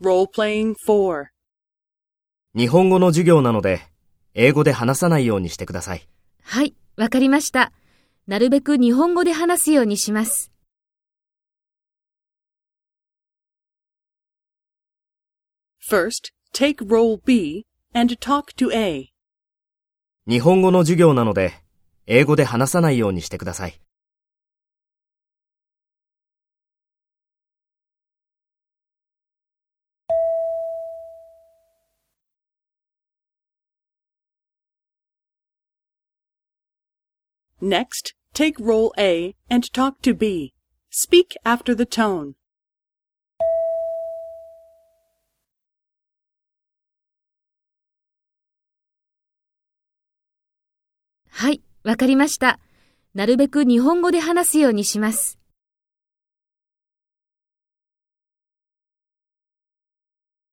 [0.00, 1.26] Role-playing 4.
[2.54, 3.80] 日本語の授業なので、
[4.32, 6.08] 英語で話さないようにしてください。
[6.44, 7.72] はい、わかりました。
[8.28, 10.52] なるべく日本語で話すようにします。
[15.90, 19.08] First, take role B and talk to A.
[20.28, 21.54] 日本語の授業なので、
[22.06, 23.80] 英語で話さないようにしてください。
[37.60, 40.52] 「Next, take role A and talk to B.
[40.90, 42.34] Speak after the tone.
[51.30, 52.58] はい、わかりました。
[53.14, 55.37] なるべく日本語で話すようにします。